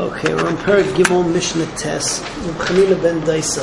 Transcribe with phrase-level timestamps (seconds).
[0.00, 2.22] Okay, we're on Perik Gimel Mishnah Tes.
[2.22, 3.62] Chanina ben Daisa.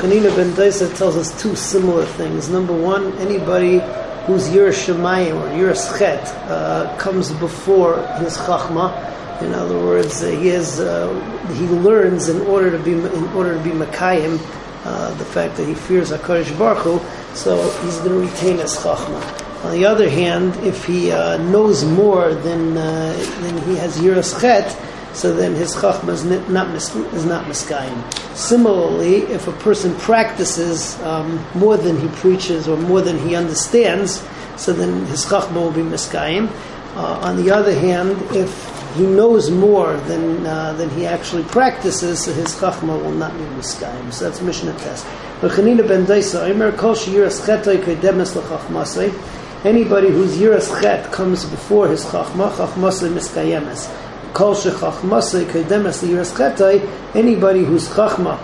[0.00, 2.48] Chanina ben Daisa tells us two similar things.
[2.48, 3.78] Number one, anybody
[4.26, 8.90] whose Yiras Shemayim or Yiras Chet uh, comes before his Chachma.
[9.42, 11.08] In other words, uh, he has uh,
[11.54, 14.40] he learns in order to be in order to be Makayim.
[14.84, 17.00] Uh, the fact that he fears Hakadosh Baruch Hu,
[17.36, 19.64] so he's going to retain his chachma.
[19.64, 24.38] On the other hand, if he uh, knows more than uh, than he has yiras
[24.40, 24.76] chet,
[25.14, 26.68] so then his chachma is not
[27.14, 28.36] is not miskayim.
[28.36, 34.22] Similarly, if a person practices um, more than he preaches or more than he understands,
[34.56, 36.50] so then his chachma will be miskayim.
[36.96, 38.52] Uh, on the other hand, if
[38.96, 43.44] he knows more than uh, than he actually practices, so his chachma will not be
[43.56, 44.12] miskayim.
[44.12, 45.06] So that's Mishnah test.
[49.64, 53.88] Anybody whose yiras chet comes before his chachma, chachmasay miskayemes.
[57.14, 58.38] Anybody whose chachma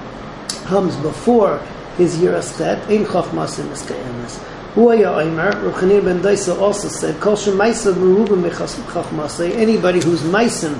[0.66, 1.58] comes before
[1.96, 4.38] his yiras chet, in chachmasei miskayemes.
[4.74, 10.78] Huaya Omer, Ruchanin ben Daisa also said, Kol shemaisa merubim chachmasei, anybody whose maisim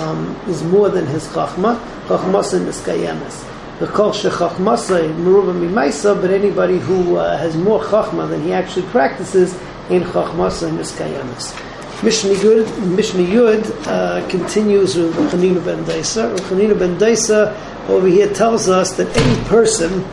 [0.00, 3.44] um, is more than his chachma, chachmasei miskayemes.
[3.78, 8.86] The kol shechachmasei merubim mimaisa, but anybody who uh, has more chachma than he actually
[8.86, 9.54] practices,
[9.88, 11.77] in chachmasei miskayemes.
[12.00, 16.36] Mishnah Yud, Mishnah Yud uh, continues with Chanina ben Daisa.
[16.38, 17.56] Chanina ben Daisa
[17.88, 20.04] over here tells us that any person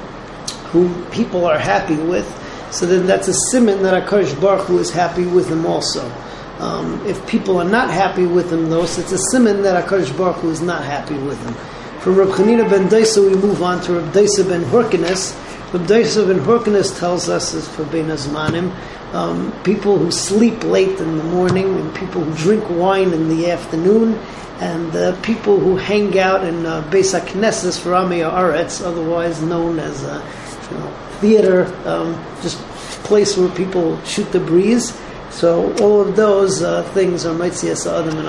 [0.71, 2.25] who people are happy with,
[2.71, 6.11] so then that's a simon that Akash Baruch Hu is happy with him also.
[6.57, 10.17] Um, if people are not happy with him, though, so it's a simon that Akash
[10.17, 11.53] Baruch Hu is not happy with him.
[11.99, 15.35] From Reb Chanina ben Daisa, we move on to Reb Daisa ben Hurkinus.
[15.71, 18.75] Reb Daisa ben Hurkinus tells us, as for Ben Azmanim,
[19.13, 23.51] um, people who sleep late in the morning, and people who drink wine in the
[23.51, 24.15] afternoon,
[24.59, 29.79] and uh, people who hang out in uh, Beis HaKnesses for Amia Aretz, otherwise known
[29.79, 30.23] as a
[30.71, 32.57] you know, theater, um, just
[33.03, 34.99] place where people shoot the breeze.
[35.29, 38.27] So all of those uh, things are Maitzias Adam and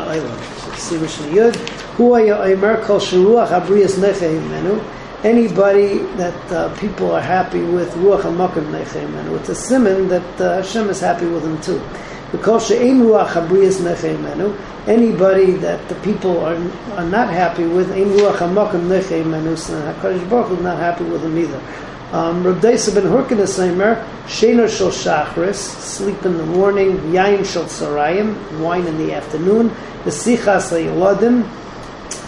[1.33, 1.57] Yud.
[1.97, 4.81] Hu Aymer Kol Sharuach Abrias Menu
[5.25, 9.39] anybody that uh, people are happy with ruach hamakim nechemenu.
[9.39, 11.83] It's a simon that uh, Hashem is happy with him too.
[12.33, 14.57] Because she'ein ruach habriyas nechemenu.
[14.87, 16.57] Anybody that the people are
[16.97, 19.57] are not happy with, ein ruach hamakim nechemenu.
[19.57, 21.61] So Hakadosh Baruch is not happy with him either.
[22.13, 28.61] Um, Deisa ben Hurkinus Eimer, Shener shel Shachris, sleep in the morning, Yain shel Sarayim,
[28.61, 29.69] wine in the afternoon,
[30.05, 31.43] the Sichas Yeladim,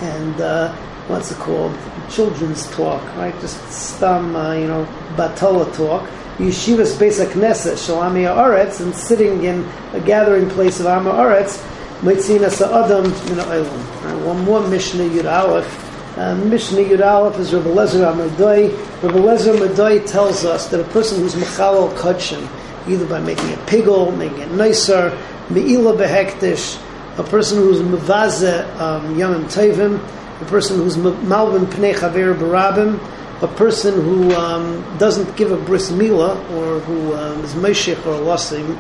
[0.02, 0.74] and uh,
[1.08, 1.76] what's it called?
[2.10, 3.34] Children's talk, right?
[3.40, 4.84] Just stam, uh, you know,
[5.16, 6.08] batola talk.
[6.38, 11.58] Yeshivas Beis Knesset, Shalami Aretz, and sitting in a gathering place of Amma Aretz,
[12.00, 14.24] Mitzina Sa'adam Min Oilam.
[14.24, 16.16] One more Mishnah Yud Aleph.
[16.16, 19.02] Uh, Mishnah Yud Aleph is Rabbi Lezer Amadoi.
[19.02, 22.46] Rabbi Lezer Amadoi tells us that a person who's Mechalal Kachin,
[22.88, 25.10] either by making a pigel, making it nicer,
[25.50, 26.80] Me'ila Behektish,
[27.18, 29.98] a person who's Mavaze um, Yamim Tevim,
[30.40, 32.98] a person who's malvin pnei chaver barabim,
[33.42, 38.20] a person who um, doesn't give a bris milah or who um, is meshich or
[38.24, 38.76] lasim,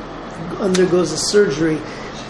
[0.60, 1.80] undergoes a surgery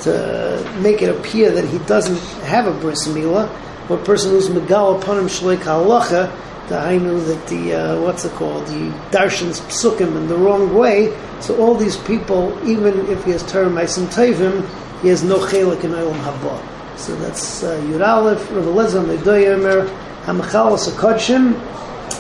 [0.01, 3.49] to make it appear that he doesn't have a bris milah,
[3.91, 6.31] or a person who's megal upon him shleik halacha,
[6.71, 11.17] know that the uh, what's it called the darshans psukim in the wrong way.
[11.41, 14.69] So all these people, even if he has term tevim,
[15.03, 16.78] he has no chelik in olam haba.
[16.99, 19.89] So that's uh, Yud Aleph, Rav Elazar Medoy Yomer,
[20.25, 21.55] Hamachalos HaKodshim,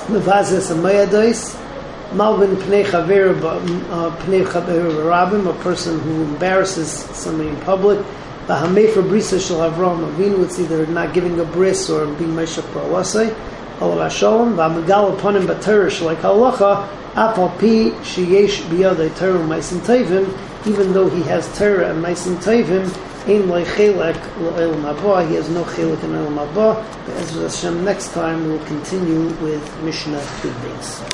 [0.06, 7.56] Mevazes HaMayadois, Malvin Pnei Chaver uh, Pnei Chaver Rabim, a person who embarrasses somebody in
[7.62, 7.99] public,
[8.47, 12.65] the Hamefer Brisa Shel Avram Avinu, it's either not giving a bris or being Meshach
[12.67, 13.37] Parwasai,
[13.81, 20.67] Allah Shalom, V'Amagal upon him Batarish like Halacha, Apal Pi Sheyesh Biyadei Torah Meisin Tevim,
[20.69, 22.87] even though he has Torah and Meisin Tevim,
[23.28, 25.28] Ein loy chelek lo'elam haba.
[25.28, 26.83] He has no chelek in el elam haba.
[27.20, 31.05] As Hashem, next time we'll continue with Mishnah Yud